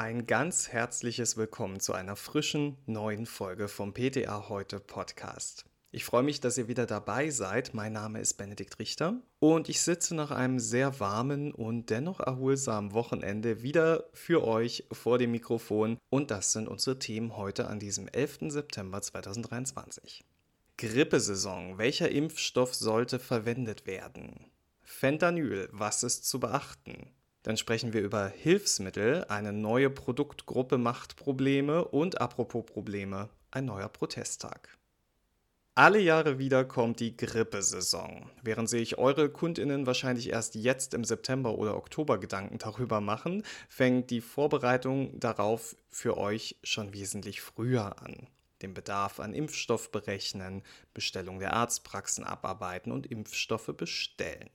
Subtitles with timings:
[0.00, 5.64] Ein ganz herzliches Willkommen zu einer frischen neuen Folge vom PTA heute Podcast.
[5.90, 7.74] Ich freue mich, dass ihr wieder dabei seid.
[7.74, 12.92] Mein Name ist Benedikt Richter und ich sitze nach einem sehr warmen und dennoch erholsamen
[12.92, 18.06] Wochenende wieder für euch vor dem Mikrofon und das sind unsere Themen heute an diesem
[18.06, 18.52] 11.
[18.52, 20.24] September 2023.
[20.76, 21.76] Grippesaison.
[21.76, 24.46] Welcher Impfstoff sollte verwendet werden?
[24.80, 25.68] Fentanyl.
[25.72, 27.17] Was ist zu beachten?
[27.48, 29.24] Dann sprechen wir über Hilfsmittel.
[29.30, 34.76] Eine neue Produktgruppe macht Probleme und apropos Probleme, ein neuer Protesttag.
[35.74, 38.28] Alle Jahre wieder kommt die Grippesaison.
[38.42, 44.10] Während sich eure Kundinnen wahrscheinlich erst jetzt im September oder Oktober Gedanken darüber machen, fängt
[44.10, 48.26] die Vorbereitung darauf für euch schon wesentlich früher an.
[48.60, 54.50] Den Bedarf an Impfstoff berechnen, Bestellung der Arztpraxen abarbeiten und Impfstoffe bestellen.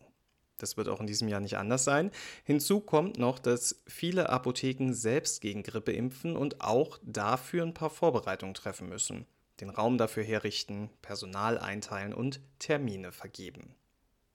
[0.57, 2.11] Das wird auch in diesem Jahr nicht anders sein.
[2.43, 7.89] Hinzu kommt noch, dass viele Apotheken selbst gegen Grippe impfen und auch dafür ein paar
[7.89, 9.25] Vorbereitungen treffen müssen
[9.61, 13.75] den Raum dafür herrichten, Personal einteilen und Termine vergeben.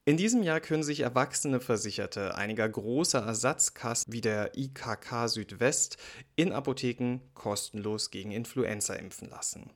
[0.05, 5.99] In diesem Jahr können sich erwachsene Versicherte einiger großer Ersatzkassen wie der IKK Südwest
[6.35, 9.71] in Apotheken kostenlos gegen Influenza impfen lassen.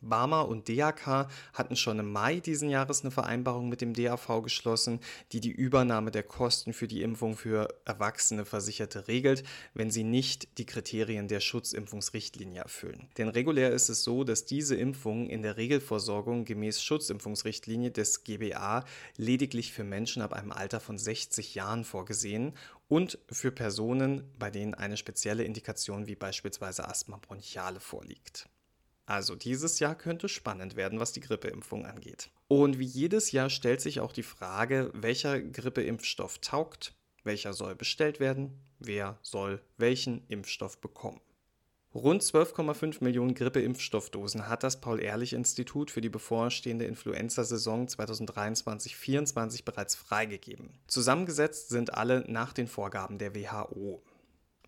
[0.00, 5.00] Barmer und DAK hatten schon im Mai diesen Jahres eine Vereinbarung mit dem DAV geschlossen,
[5.32, 9.42] die die Übernahme der Kosten für die Impfung für erwachsene Versicherte regelt,
[9.74, 13.08] wenn sie nicht die Kriterien der Schutzimpfungsrichtlinie erfüllen.
[13.18, 18.84] Denn regulär ist es so, dass diese Impfungen in der Regelversorgung gemäß Schutzimpfungsrichtlinie des GBA
[19.16, 22.52] lediglich für Menschen ab einem Alter von 60 Jahren vorgesehen
[22.88, 28.48] und für Personen, bei denen eine spezielle Indikation wie beispielsweise Asthma bronchiale vorliegt.
[29.06, 32.30] Also dieses Jahr könnte spannend werden, was die Grippeimpfung angeht.
[32.48, 36.92] Und wie jedes Jahr stellt sich auch die Frage, welcher Grippeimpfstoff taugt,
[37.22, 41.20] welcher soll bestellt werden, wer soll welchen Impfstoff bekommen.
[41.94, 50.78] Rund 12,5 Millionen Grippeimpfstoffdosen hat das Paul-Ehrlich-Institut für die bevorstehende Influenza-Saison 2023-24 bereits freigegeben.
[50.88, 54.02] Zusammengesetzt sind alle nach den Vorgaben der WHO.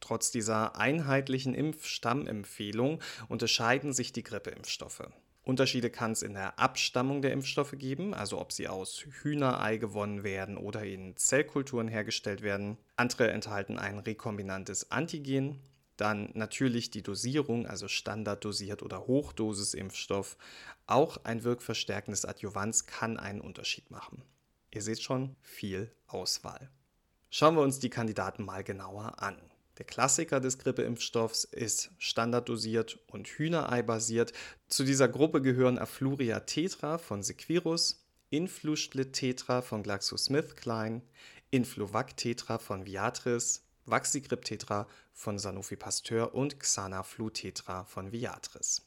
[0.01, 5.09] Trotz dieser einheitlichen Impfstammempfehlung unterscheiden sich die Grippeimpfstoffe.
[5.49, 10.23] Unterschiede kann es in der Abstammung der Impfstoffe geben, also ob sie aus Hühnerei gewonnen
[10.23, 12.77] werden oder in Zellkulturen hergestellt werden.
[12.97, 15.59] Andere enthalten ein rekombinantes Antigen.
[15.97, 20.37] Dann natürlich die Dosierung, also standarddosiert oder Hochdosisimpfstoff.
[20.87, 24.23] Auch ein wirkverstärkendes Adjuvans kann einen Unterschied machen.
[24.71, 26.69] Ihr seht schon, viel Auswahl.
[27.31, 29.39] Schauen wir uns die Kandidaten mal genauer an.
[29.79, 34.33] Der Klassiker des Grippeimpfstoffs ist standarddosiert und Hühnerei-basiert.
[34.67, 41.03] Zu dieser Gruppe gehören Afluria Tetra von Sequirus, Influsplit Tetra von GlaxoSmithKline,
[41.51, 48.83] Influvac Tetra von Viatris, Vaxigrip Tetra von Sanofi Pasteur und Xanaflu Tetra von Viatris.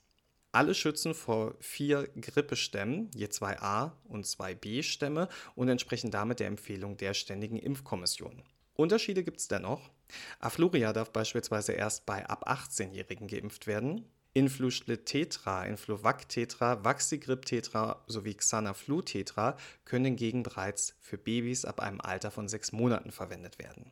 [0.51, 6.47] Alle schützen vor vier Grippestämmen, je zwei A- und zwei B-Stämme und entsprechen damit der
[6.47, 8.43] Empfehlung der Ständigen Impfkommission.
[8.81, 9.89] Unterschiede gibt es dennoch.
[10.39, 14.05] Afluria darf beispielsweise erst bei ab 18-Jährigen geimpft werden.
[14.33, 21.81] Influschlit Tetra, Influvac Tetra, Vaxigrip Tetra sowie Xanaflu Tetra können hingegen bereits für Babys ab
[21.81, 23.91] einem Alter von sechs Monaten verwendet werden.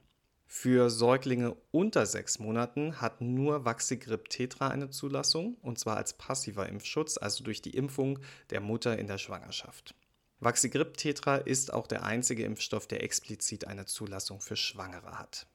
[0.51, 6.67] Für Säuglinge unter sechs Monaten hat nur Vaxigrip Tetra eine Zulassung, und zwar als passiver
[6.67, 9.94] Impfschutz, also durch die Impfung der Mutter in der Schwangerschaft.
[10.41, 15.47] Vaxigrip Tetra ist auch der einzige Impfstoff, der explizit eine Zulassung für Schwangere hat.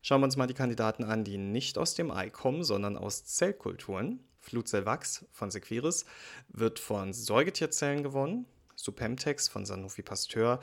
[0.00, 3.24] Schauen wir uns mal die Kandidaten an, die nicht aus dem Ei kommen, sondern aus
[3.24, 4.24] Zellkulturen.
[4.40, 6.04] Fluzellvax von Sequirus
[6.48, 10.60] wird von Säugetierzellen gewonnen, Supemtex von Sanofi Pasteur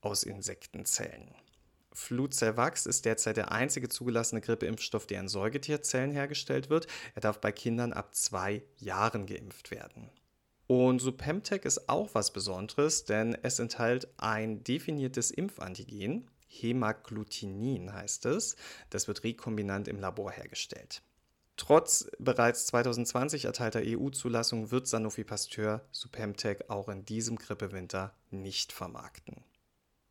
[0.00, 1.34] aus Insektenzellen.
[1.92, 6.86] Fluzellvax ist derzeit der einzige zugelassene Grippeimpfstoff, der in Säugetierzellen hergestellt wird.
[7.14, 10.10] Er darf bei Kindern ab zwei Jahren geimpft werden.
[10.70, 18.54] Und Supemtec ist auch was Besonderes, denn es enthält ein definiertes Impfantigen, Hemaglutinin heißt es.
[18.88, 21.02] Das wird rekombinant im Labor hergestellt.
[21.56, 29.42] Trotz bereits 2020 erteilter EU-Zulassung wird Sanofi Pasteur Supemtec auch in diesem Grippewinter nicht vermarkten.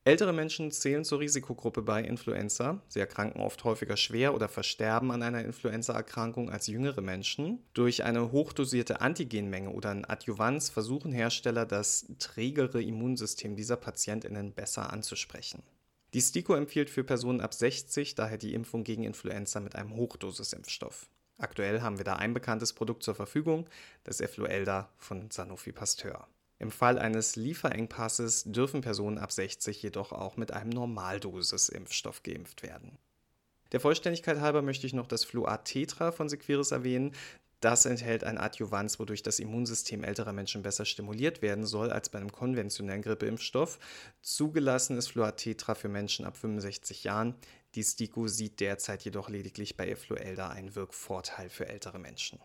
[0.09, 2.81] Ältere Menschen zählen zur Risikogruppe bei Influenza.
[2.87, 7.59] Sie erkranken oft häufiger schwer oder versterben an einer Influenzaerkrankung als jüngere Menschen.
[7.75, 14.91] Durch eine hochdosierte Antigenmenge oder ein Adjuvans versuchen Hersteller, das trägere Immunsystem dieser Patientinnen besser
[14.91, 15.61] anzusprechen.
[16.15, 21.07] Die STIKO empfiehlt für Personen ab 60 daher die Impfung gegen Influenza mit einem Hochdosisimpfstoff.
[21.37, 23.69] Aktuell haben wir da ein bekanntes Produkt zur Verfügung,
[24.05, 26.27] das Effluelda von Sanofi Pasteur.
[26.59, 32.97] Im Fall eines Lieferengpasses dürfen Personen ab 60 jedoch auch mit einem Normaldosisimpfstoff geimpft werden.
[33.71, 37.13] Der Vollständigkeit halber möchte ich noch das Fluat-Tetra von Seqirus erwähnen.
[37.61, 42.19] Das enthält ein Adjuvanz, wodurch das Immunsystem älterer Menschen besser stimuliert werden soll als bei
[42.19, 43.79] einem konventionellen Grippeimpfstoff.
[44.21, 47.35] Zugelassen ist Fluat-Tetra für Menschen ab 65 Jahren.
[47.75, 52.39] Die STIKO sieht derzeit jedoch lediglich bei Efluelda einen Wirkvorteil für ältere Menschen.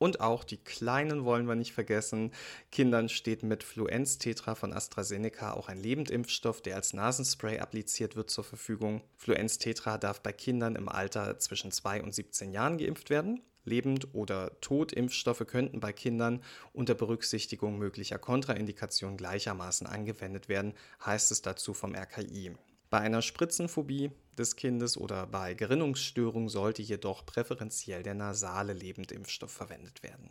[0.00, 2.32] Und auch die Kleinen wollen wir nicht vergessen.
[2.72, 8.42] Kindern steht mit Fluenz-Tetra von AstraZeneca auch ein Lebendimpfstoff, der als Nasenspray appliziert wird, zur
[8.42, 9.02] Verfügung.
[9.18, 13.42] Fluenz-Tetra darf bei Kindern im Alter zwischen 2 und 17 Jahren geimpft werden.
[13.64, 16.42] Lebend- oder Totimpfstoffe könnten bei Kindern
[16.72, 20.72] unter Berücksichtigung möglicher Kontraindikationen gleichermaßen angewendet werden,
[21.04, 22.56] heißt es dazu vom RKI.
[22.90, 30.02] Bei einer Spritzenphobie des Kindes oder bei Gerinnungsstörungen sollte jedoch präferenziell der nasale Lebendimpfstoff verwendet
[30.02, 30.30] werden.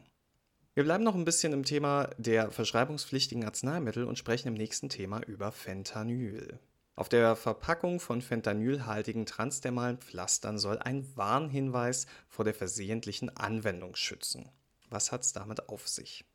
[0.73, 5.21] Wir bleiben noch ein bisschen im Thema der verschreibungspflichtigen Arzneimittel und sprechen im nächsten Thema
[5.23, 6.59] über Fentanyl.
[6.95, 14.49] Auf der Verpackung von fentanylhaltigen transdermalen Pflastern soll ein Warnhinweis vor der versehentlichen Anwendung schützen.
[14.89, 16.25] Was hat es damit auf sich?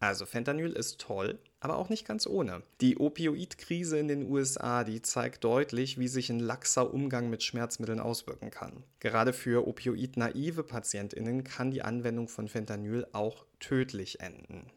[0.00, 2.62] Also Fentanyl ist toll, aber auch nicht ganz ohne.
[2.80, 8.00] Die Opioidkrise in den USA, die zeigt deutlich, wie sich ein laxer Umgang mit Schmerzmitteln
[8.00, 8.82] auswirken kann.
[9.00, 14.70] Gerade für opioid-naive Patientinnen kann die Anwendung von Fentanyl auch tödlich enden.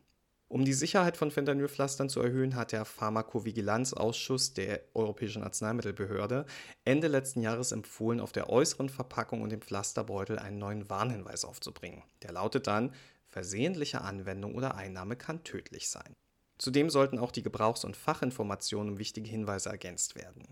[0.50, 6.46] Um die Sicherheit von Fentanylpflastern zu erhöhen, hat der Pharmakovigilanzausschuss der Europäischen Arzneimittelbehörde
[6.86, 12.04] Ende letzten Jahres empfohlen, auf der äußeren Verpackung und dem Pflasterbeutel einen neuen Warnhinweis aufzubringen.
[12.22, 12.94] Der lautet dann,
[13.34, 16.16] Versehentliche Anwendung oder Einnahme kann tödlich sein.
[16.60, 20.44] Zudem sollten auch die Gebrauchs- und Fachinformationen um wichtige Hinweise ergänzt werden.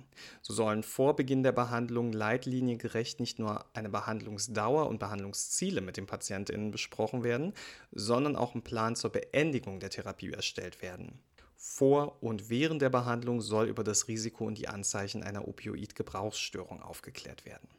[0.42, 6.08] So sollen vor Beginn der Behandlung leitliniengerecht nicht nur eine Behandlungsdauer und Behandlungsziele mit den
[6.08, 7.54] PatientInnen besprochen werden,
[7.92, 11.20] sondern auch ein Plan zur Beendigung der Therapie erstellt werden.
[11.56, 17.46] Vor und während der Behandlung soll über das Risiko und die Anzeichen einer Opioid-Gebrauchsstörung aufgeklärt
[17.46, 17.70] werden.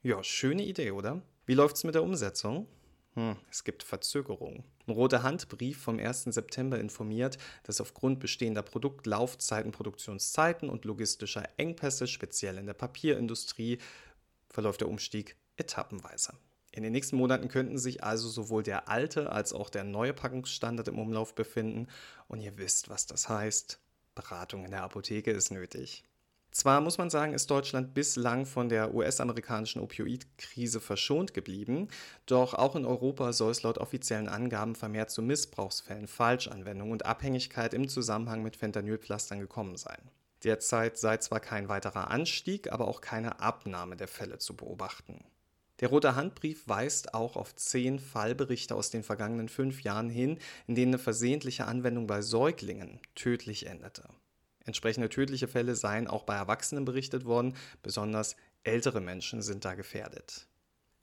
[0.00, 1.20] Ja, schöne Idee, oder?
[1.44, 2.66] Wie läuft's mit der Umsetzung?
[3.14, 4.64] Hm, es gibt Verzögerungen.
[4.86, 6.24] Ein roter Handbrief vom 1.
[6.24, 13.78] September informiert, dass aufgrund bestehender Produktlaufzeiten, Produktionszeiten und logistischer Engpässe, speziell in der Papierindustrie,
[14.48, 16.32] verläuft der Umstieg etappenweise.
[16.72, 20.88] In den nächsten Monaten könnten sich also sowohl der alte als auch der neue Packungsstandard
[20.88, 21.86] im Umlauf befinden.
[22.26, 23.78] Und ihr wisst, was das heißt.
[24.16, 26.04] Beratung in der Apotheke ist nötig.
[26.54, 31.88] Zwar muss man sagen, ist Deutschland bislang von der US-amerikanischen Opioidkrise verschont geblieben,
[32.26, 37.74] doch auch in Europa soll es laut offiziellen Angaben vermehrt zu Missbrauchsfällen, Falschanwendungen und Abhängigkeit
[37.74, 39.98] im Zusammenhang mit Fentanylpflastern gekommen sein.
[40.44, 45.24] Derzeit sei zwar kein weiterer Anstieg, aber auch keine Abnahme der Fälle zu beobachten.
[45.80, 50.76] Der Rote Handbrief weist auch auf zehn Fallberichte aus den vergangenen fünf Jahren hin, in
[50.76, 54.04] denen eine versehentliche Anwendung bei Säuglingen tödlich endete.
[54.64, 60.48] Entsprechende tödliche Fälle seien auch bei Erwachsenen berichtet worden, besonders ältere Menschen sind da gefährdet.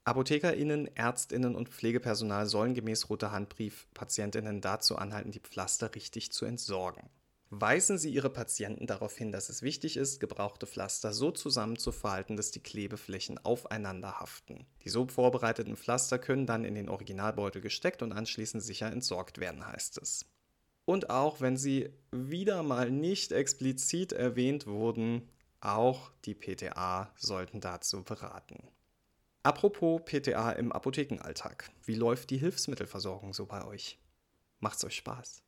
[0.03, 6.45] ApothekerInnen, ÄrztInnen und Pflegepersonal sollen gemäß Roter Handbrief PatientInnen dazu anhalten, die Pflaster richtig zu
[6.45, 7.09] entsorgen.
[7.53, 12.51] Weisen Sie Ihre Patienten darauf hin, dass es wichtig ist, gebrauchte Pflaster so zusammenzufalten, dass
[12.51, 14.65] die Klebeflächen aufeinander haften.
[14.85, 19.67] Die so vorbereiteten Pflaster können dann in den Originalbeutel gesteckt und anschließend sicher entsorgt werden,
[19.67, 20.25] heißt es.
[20.91, 25.29] Und auch wenn sie wieder mal nicht explizit erwähnt wurden,
[25.61, 28.67] auch die PTA sollten dazu beraten.
[29.41, 31.71] Apropos PTA im Apothekenalltag.
[31.85, 33.99] Wie läuft die Hilfsmittelversorgung so bei euch?
[34.59, 35.43] Macht's euch Spaß?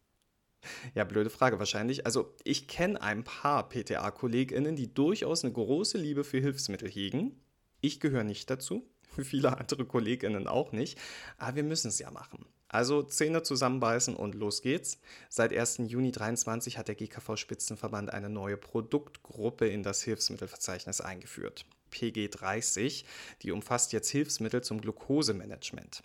[0.95, 2.05] Ja, blöde Frage wahrscheinlich.
[2.05, 7.38] Also, ich kenne ein paar PTA-KollegInnen, die durchaus eine große Liebe für Hilfsmittel hegen.
[7.81, 8.89] Ich gehöre nicht dazu,
[9.21, 10.97] viele andere KollegInnen auch nicht,
[11.38, 12.45] aber wir müssen es ja machen.
[12.73, 14.97] Also Zähne zusammenbeißen und los geht's.
[15.29, 15.77] Seit 1.
[15.85, 21.67] Juni 2023 hat der GKV-Spitzenverband eine neue Produktgruppe in das Hilfsmittelverzeichnis eingeführt.
[21.91, 23.05] PG30,
[23.43, 26.01] die umfasst jetzt Hilfsmittel zum Glukosemanagement.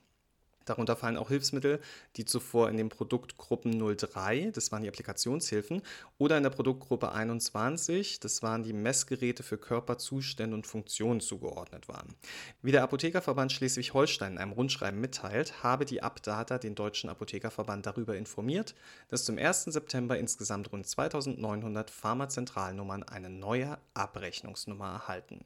[0.68, 1.80] Darunter fallen auch Hilfsmittel,
[2.16, 5.82] die zuvor in den Produktgruppen 03, das waren die Applikationshilfen,
[6.18, 12.14] oder in der Produktgruppe 21, das waren die Messgeräte für Körperzustände und Funktionen zugeordnet waren.
[12.62, 18.16] Wie der Apothekerverband Schleswig-Holstein in einem Rundschreiben mitteilt, habe die Abdata den Deutschen Apothekerverband darüber
[18.16, 18.74] informiert,
[19.08, 19.64] dass zum 1.
[19.64, 25.44] September insgesamt rund 2900 Pharmazentralnummern eine neue Abrechnungsnummer erhalten.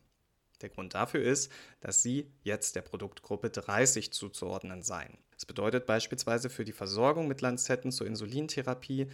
[0.62, 5.18] Der Grund dafür ist, dass sie jetzt der Produktgruppe 30 zuzuordnen seien.
[5.34, 9.08] Das bedeutet beispielsweise für die Versorgung mit Lanzetten zur Insulintherapie,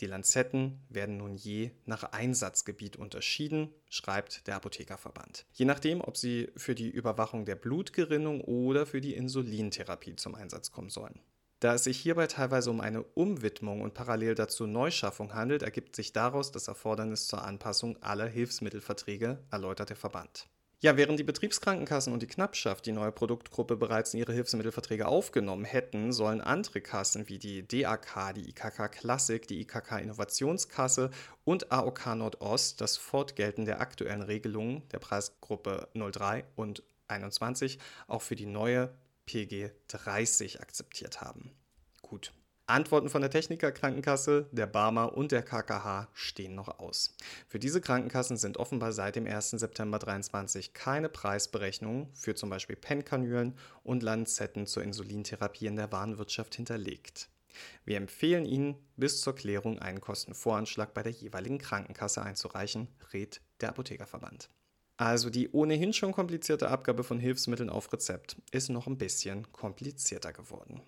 [0.00, 5.46] die Lanzetten werden nun je nach Einsatzgebiet unterschieden, schreibt der Apothekerverband.
[5.52, 10.72] Je nachdem, ob sie für die Überwachung der Blutgerinnung oder für die Insulintherapie zum Einsatz
[10.72, 11.20] kommen sollen.
[11.60, 16.12] Da es sich hierbei teilweise um eine Umwidmung und parallel dazu Neuschaffung handelt, ergibt sich
[16.12, 20.48] daraus das Erfordernis zur Anpassung aller Hilfsmittelverträge, erläutert der Verband.
[20.84, 25.64] Ja, während die Betriebskrankenkassen und die Knappschaft die neue Produktgruppe bereits in ihre Hilfsmittelverträge aufgenommen
[25.64, 31.10] hätten, sollen andere Kassen wie die DAK, die IKK Klassik, die IKK Innovationskasse
[31.44, 38.36] und AOK Nordost das Fortgelten der aktuellen Regelungen der Preisgruppe 03 und 21 auch für
[38.36, 38.92] die neue
[39.24, 41.50] PG 30 akzeptiert haben.
[42.02, 42.30] Gut,
[42.66, 47.14] Antworten von der Techniker Krankenkasse, der Barmer und der KKH stehen noch aus.
[47.46, 49.50] Für diese Krankenkassen sind offenbar seit dem 1.
[49.50, 56.54] September 2023 keine Preisberechnungen für zum Beispiel Pennkanülen und Lanzetten zur Insulintherapie in der Warenwirtschaft
[56.54, 57.28] hinterlegt.
[57.84, 63.68] Wir empfehlen Ihnen, bis zur Klärung einen Kostenvoranschlag bei der jeweiligen Krankenkasse einzureichen, rät der
[63.68, 64.48] Apothekerverband.
[64.96, 70.32] Also die ohnehin schon komplizierte Abgabe von Hilfsmitteln auf Rezept ist noch ein bisschen komplizierter
[70.32, 70.80] geworden.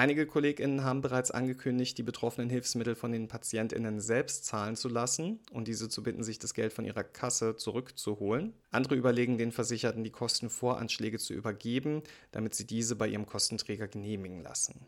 [0.00, 5.40] Einige KollegInnen haben bereits angekündigt, die betroffenen Hilfsmittel von den PatientInnen selbst zahlen zu lassen
[5.52, 8.54] und diese zu bitten, sich das Geld von ihrer Kasse zurückzuholen.
[8.70, 14.42] Andere überlegen, den Versicherten die Kostenvoranschläge zu übergeben, damit sie diese bei ihrem Kostenträger genehmigen
[14.42, 14.86] lassen.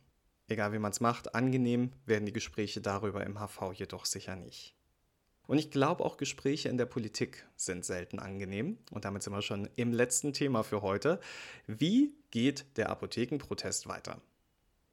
[0.48, 4.74] Egal wie man es macht, angenehm werden die Gespräche darüber im HV jedoch sicher nicht.
[5.46, 8.78] Und ich glaube, auch Gespräche in der Politik sind selten angenehm.
[8.90, 11.20] Und damit sind wir schon im letzten Thema für heute.
[11.66, 14.22] Wie geht der Apothekenprotest weiter?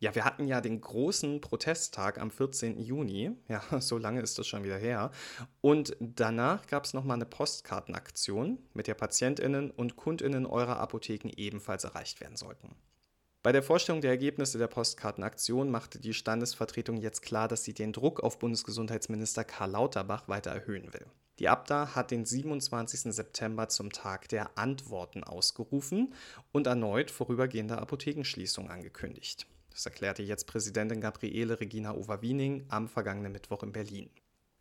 [0.01, 2.79] Ja, wir hatten ja den großen Protesttag am 14.
[2.79, 3.32] Juni.
[3.50, 5.12] Ja, so lange ist das schon wieder her.
[5.60, 11.84] Und danach gab es nochmal eine Postkartenaktion, mit der PatientInnen und KundInnen eurer Apotheken ebenfalls
[11.84, 12.75] erreicht werden sollten.
[13.44, 17.94] Bei der Vorstellung der Ergebnisse der Postkartenaktion machte die Standesvertretung jetzt klar, dass sie den
[17.94, 21.06] Druck auf Bundesgesundheitsminister Karl Lauterbach weiter erhöhen will.
[21.39, 23.13] Die Abda hat den 27.
[23.13, 26.13] September zum Tag der Antworten ausgerufen
[26.51, 29.48] und erneut vorübergehende Apothekenschließungen angekündigt.
[29.72, 34.10] Das erklärte jetzt Präsidentin Gabriele Regina Overwiening am vergangenen Mittwoch in Berlin.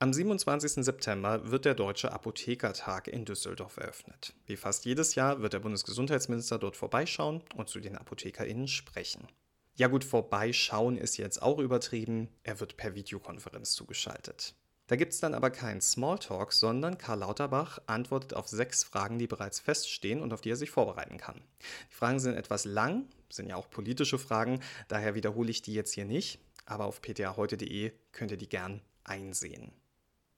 [0.01, 0.85] Am 27.
[0.85, 4.33] September wird der Deutsche Apothekertag in Düsseldorf eröffnet.
[4.47, 9.27] Wie fast jedes Jahr wird der Bundesgesundheitsminister dort vorbeischauen und zu den ApothekerInnen sprechen.
[9.75, 14.55] Ja gut, vorbeischauen ist jetzt auch übertrieben, er wird per Videokonferenz zugeschaltet.
[14.89, 19.27] Da gibt es dann aber keinen Smalltalk, sondern Karl Lauterbach antwortet auf sechs Fragen, die
[19.27, 21.43] bereits feststehen und auf die er sich vorbereiten kann.
[21.91, 25.93] Die Fragen sind etwas lang, sind ja auch politische Fragen, daher wiederhole ich die jetzt
[25.93, 29.73] hier nicht, aber auf ptaheute.de könnt ihr die gern einsehen.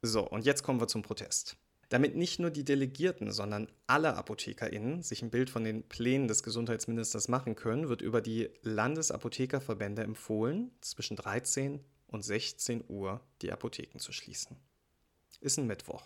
[0.03, 1.57] So, und jetzt kommen wir zum Protest.
[1.89, 6.43] Damit nicht nur die Delegierten, sondern alle ApothekerInnen sich ein Bild von den Plänen des
[6.43, 13.99] Gesundheitsministers machen können, wird über die Landesapothekerverbände empfohlen, zwischen 13 und 16 Uhr die Apotheken
[13.99, 14.57] zu schließen.
[15.41, 16.03] Ist ein Mittwoch.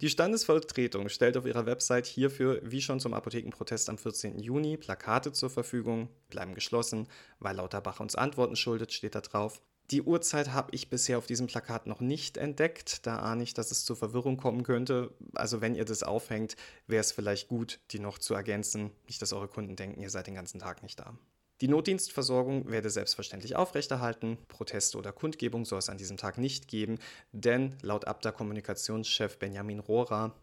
[0.00, 4.38] Die Standesvertretung stellt auf ihrer Website hierfür, wie schon zum Apothekenprotest am 14.
[4.38, 7.06] Juni, Plakate zur Verfügung, bleiben geschlossen,
[7.40, 9.60] weil Lauterbach uns Antworten schuldet, steht da drauf.
[9.90, 13.04] Die Uhrzeit habe ich bisher auf diesem Plakat noch nicht entdeckt.
[13.06, 15.12] Da ahne ich, dass es zur Verwirrung kommen könnte.
[15.34, 18.92] Also wenn ihr das aufhängt, wäre es vielleicht gut, die noch zu ergänzen.
[19.06, 21.18] Nicht, dass eure Kunden denken, ihr seid den ganzen Tag nicht da.
[21.60, 24.38] Die Notdienstversorgung werde selbstverständlich aufrechterhalten.
[24.48, 26.98] Proteste oder Kundgebung soll es an diesem Tag nicht geben,
[27.32, 30.34] denn laut Abda-Kommunikationschef Benjamin Rohrer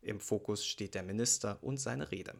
[0.00, 2.34] im Fokus steht der Minister und seine Rede.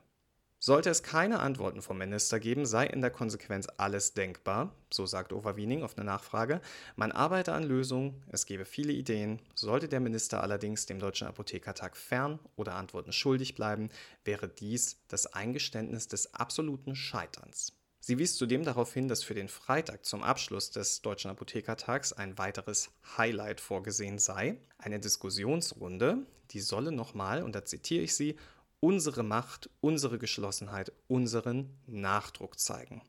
[0.58, 5.34] Sollte es keine Antworten vom Minister geben, sei in der Konsequenz alles denkbar, so sagt
[5.34, 6.62] Overwiening auf eine Nachfrage.
[6.96, 9.42] Man arbeite an Lösungen, es gebe viele Ideen.
[9.54, 13.90] Sollte der Minister allerdings dem Deutschen Apothekertag fern oder Antworten schuldig bleiben,
[14.24, 17.74] wäre dies das Eingeständnis des absoluten Scheiterns.
[18.06, 22.36] Sie wies zudem darauf hin, dass für den Freitag zum Abschluss des Deutschen Apothekertags ein
[22.36, 26.18] weiteres Highlight vorgesehen sei, eine Diskussionsrunde,
[26.50, 28.36] die solle nochmal, und da zitiere ich sie,
[28.80, 33.00] unsere Macht, unsere Geschlossenheit, unseren Nachdruck zeigen.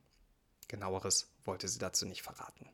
[0.66, 2.66] Genaueres wollte sie dazu nicht verraten.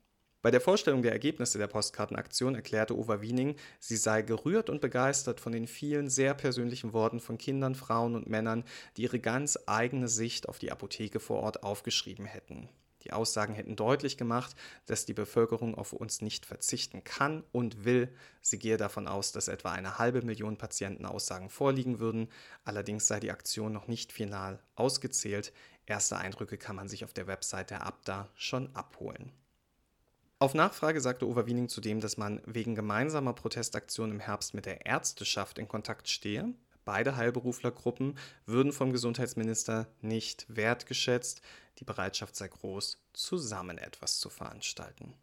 [0.43, 5.53] Bei der Vorstellung der Ergebnisse der Postkartenaktion erklärte Overwiening, sie sei gerührt und begeistert von
[5.53, 8.65] den vielen sehr persönlichen Worten von Kindern, Frauen und Männern,
[8.97, 12.69] die ihre ganz eigene Sicht auf die Apotheke vor Ort aufgeschrieben hätten.
[13.05, 14.57] Die Aussagen hätten deutlich gemacht,
[14.87, 18.13] dass die Bevölkerung auf uns nicht verzichten kann und will.
[18.41, 22.29] Sie gehe davon aus, dass etwa eine halbe Million Patienten Aussagen vorliegen würden.
[22.65, 25.53] Allerdings sei die Aktion noch nicht final ausgezählt.
[25.87, 29.33] Erste Eindrücke kann man sich auf der Website der ABDA schon abholen.
[30.43, 35.57] Auf Nachfrage sagte Overwiening zudem, dass man wegen gemeinsamer Protestaktionen im Herbst mit der Ärzteschaft
[35.57, 36.53] in Kontakt stehe.
[36.85, 41.43] Beide Heilberuflergruppen würden vom Gesundheitsminister nicht wertgeschätzt.
[41.79, 45.15] Die Bereitschaft sei groß, zusammen etwas zu veranstalten.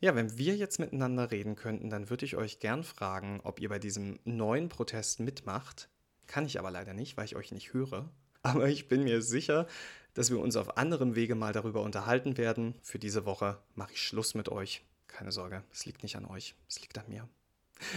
[0.00, 3.70] Ja, wenn wir jetzt miteinander reden könnten, dann würde ich euch gern fragen, ob ihr
[3.70, 5.88] bei diesem neuen Protest mitmacht.
[6.26, 8.10] Kann ich aber leider nicht, weil ich euch nicht höre.
[8.46, 9.66] Aber ich bin mir sicher,
[10.14, 12.76] dass wir uns auf anderem Wege mal darüber unterhalten werden.
[12.80, 14.84] Für diese Woche mache ich Schluss mit euch.
[15.08, 17.28] Keine Sorge, es liegt nicht an euch, es liegt an mir.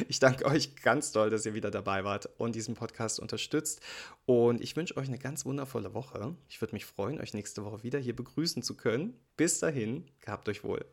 [0.08, 3.80] Ich danke euch ganz doll, dass ihr wieder dabei wart und diesen Podcast unterstützt.
[4.26, 6.36] Und ich wünsche euch eine ganz wundervolle Woche.
[6.50, 9.14] Ich würde mich freuen, euch nächste Woche wieder hier begrüßen zu können.
[9.38, 10.84] Bis dahin, gehabt euch wohl.